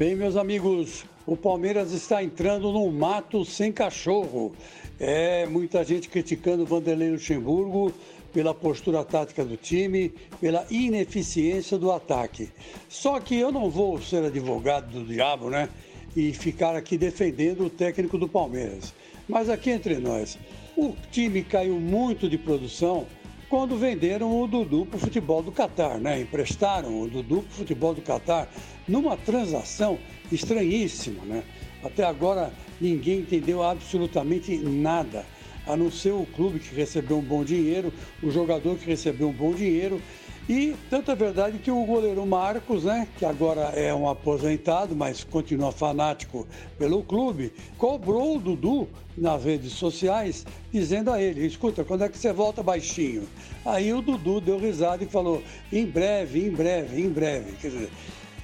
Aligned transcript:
Bem, 0.00 0.16
meus 0.16 0.34
amigos, 0.34 1.04
o 1.26 1.36
Palmeiras 1.36 1.92
está 1.92 2.24
entrando 2.24 2.72
num 2.72 2.90
mato 2.90 3.44
sem 3.44 3.70
cachorro. 3.70 4.50
É, 4.98 5.44
muita 5.44 5.84
gente 5.84 6.08
criticando 6.08 6.62
o 6.62 6.66
Vanderlei 6.66 7.10
Luxemburgo 7.10 7.92
pela 8.32 8.54
postura 8.54 9.04
tática 9.04 9.44
do 9.44 9.58
time, 9.58 10.10
pela 10.40 10.66
ineficiência 10.70 11.76
do 11.76 11.92
ataque. 11.92 12.48
Só 12.88 13.20
que 13.20 13.36
eu 13.36 13.52
não 13.52 13.68
vou 13.68 14.00
ser 14.00 14.24
advogado 14.24 14.90
do 14.90 15.04
diabo, 15.04 15.50
né? 15.50 15.68
E 16.16 16.32
ficar 16.32 16.74
aqui 16.74 16.96
defendendo 16.96 17.66
o 17.66 17.68
técnico 17.68 18.16
do 18.16 18.26
Palmeiras. 18.26 18.94
Mas 19.28 19.50
aqui 19.50 19.68
entre 19.68 19.98
nós, 19.98 20.38
o 20.78 20.94
time 21.12 21.42
caiu 21.42 21.78
muito 21.78 22.26
de 22.26 22.38
produção 22.38 23.06
quando 23.50 23.76
venderam 23.76 24.40
o 24.40 24.46
Dudu 24.46 24.86
para 24.86 24.96
o 24.96 25.00
futebol 25.00 25.42
do 25.42 25.50
Catar, 25.50 25.98
né? 25.98 26.20
Emprestaram 26.20 27.00
o 27.00 27.08
Dudu 27.08 27.42
para 27.42 27.52
o 27.52 27.56
futebol 27.56 27.92
do 27.92 28.00
Catar 28.00 28.48
numa 28.86 29.16
transação 29.16 29.98
estranhíssima, 30.30 31.24
né? 31.24 31.42
Até 31.82 32.04
agora 32.04 32.52
ninguém 32.80 33.18
entendeu 33.18 33.60
absolutamente 33.60 34.56
nada, 34.56 35.26
a 35.66 35.76
não 35.76 35.90
ser 35.90 36.12
o 36.12 36.26
clube 36.34 36.58
que 36.58 36.74
recebeu 36.74 37.18
um 37.18 37.22
bom 37.22 37.44
dinheiro, 37.44 37.92
o 38.22 38.30
jogador 38.30 38.76
que 38.76 38.86
recebeu 38.86 39.28
um 39.28 39.32
bom 39.32 39.52
dinheiro 39.52 40.00
e 40.50 40.74
tanto 40.90 41.12
é 41.12 41.14
verdade 41.14 41.58
que 41.58 41.70
o 41.70 41.84
goleiro 41.84 42.26
Marcos, 42.26 42.82
né, 42.82 43.06
que 43.16 43.24
agora 43.24 43.66
é 43.66 43.94
um 43.94 44.08
aposentado, 44.08 44.96
mas 44.96 45.22
continua 45.22 45.70
fanático 45.70 46.44
pelo 46.76 47.04
clube, 47.04 47.52
cobrou 47.78 48.36
o 48.36 48.40
Dudu 48.40 48.88
nas 49.16 49.44
redes 49.44 49.72
sociais, 49.74 50.44
dizendo 50.72 51.12
a 51.12 51.22
ele: 51.22 51.46
escuta, 51.46 51.84
quando 51.84 52.02
é 52.02 52.08
que 52.08 52.18
você 52.18 52.32
volta 52.32 52.64
baixinho? 52.64 53.28
Aí 53.64 53.92
o 53.92 54.02
Dudu 54.02 54.40
deu 54.40 54.58
risada 54.58 55.04
e 55.04 55.06
falou: 55.06 55.40
em 55.72 55.86
breve, 55.86 56.44
em 56.44 56.50
breve, 56.50 57.00
em 57.00 57.08
breve. 57.08 57.52
Quer 57.52 57.68
dizer, 57.68 57.90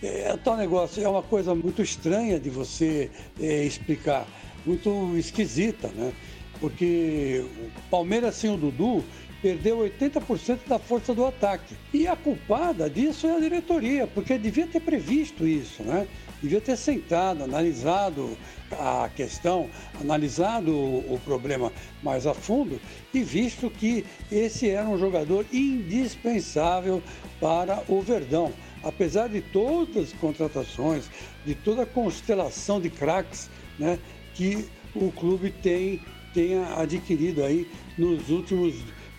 é, 0.00 0.36
tal 0.44 0.56
negócio 0.56 1.02
é 1.02 1.08
uma 1.08 1.24
coisa 1.24 1.52
muito 1.52 1.82
estranha 1.82 2.38
de 2.38 2.48
você 2.48 3.10
é, 3.40 3.64
explicar, 3.64 4.24
muito 4.64 5.16
esquisita, 5.16 5.88
né? 5.88 6.12
Porque 6.60 7.44
o 7.60 7.90
Palmeiras 7.90 8.34
sem 8.34 8.52
o 8.52 8.56
Dudu 8.56 9.04
perdeu 9.40 9.78
80% 9.78 10.60
da 10.66 10.78
força 10.78 11.14
do 11.14 11.24
ataque. 11.24 11.76
E 11.92 12.06
a 12.06 12.16
culpada 12.16 12.90
disso 12.90 13.26
é 13.26 13.36
a 13.36 13.40
diretoria, 13.40 14.06
porque 14.06 14.36
devia 14.36 14.66
ter 14.66 14.80
previsto 14.80 15.46
isso, 15.46 15.82
né? 15.82 16.06
Devia 16.42 16.60
ter 16.60 16.76
sentado, 16.76 17.42
analisado 17.42 18.36
a 18.70 19.08
questão, 19.14 19.68
analisado 20.00 20.72
o 20.72 21.20
problema 21.24 21.72
mais 22.02 22.26
a 22.26 22.34
fundo 22.34 22.80
e 23.12 23.22
visto 23.22 23.70
que 23.70 24.04
esse 24.30 24.68
era 24.68 24.88
um 24.88 24.98
jogador 24.98 25.44
indispensável 25.52 27.02
para 27.40 27.82
o 27.88 28.00
Verdão. 28.00 28.52
Apesar 28.84 29.28
de 29.28 29.40
todas 29.40 29.96
as 29.96 30.12
contratações, 30.12 31.10
de 31.44 31.54
toda 31.56 31.82
a 31.82 31.86
constelação 31.86 32.80
de 32.80 32.90
craques 32.90 33.50
né, 33.76 33.98
que 34.34 34.68
o 34.94 35.10
clube 35.10 35.50
tem 35.50 36.00
tenha 36.32 36.74
adquirido 36.76 37.44
aí 37.44 37.68
nos 37.96 38.28
últimos 38.30 38.74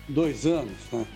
dois 0.08 0.46
anos. 0.46 0.76
Né? 0.92 1.06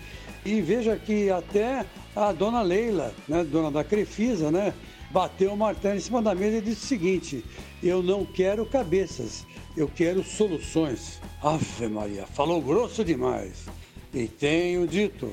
E 0.45 0.61
veja 0.61 0.97
que 0.97 1.31
até 1.31 1.85
a 2.15 2.33
dona 2.33 2.63
Leila, 2.63 3.15
né, 3.27 3.45
dona 3.45 3.71
da 3.71 3.83
Crefisa, 3.83 4.51
né, 4.51 4.75
bateu 5.11 5.53
o 5.53 5.57
martelo 5.57 5.97
em 5.97 6.01
cima 6.01 6.21
da 6.21 6.35
mesa 6.35 6.59
e 6.59 6.61
disse 6.61 6.85
o 6.85 6.89
seguinte: 6.89 7.45
eu 7.83 8.03
não 8.03 8.25
quero 8.25 8.67
cabeças, 8.67 9.47
eu 9.77 9.89
quero 9.89 10.23
soluções. 10.23 11.21
Ave 11.43 11.89
Maria, 11.89 12.27
falou 12.27 12.61
grosso 12.61 13.05
demais. 13.05 13.67
E 14.13 14.29
tenho 14.29 14.87
dito. 14.87 15.31